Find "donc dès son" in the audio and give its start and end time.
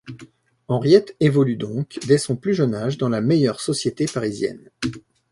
1.57-2.35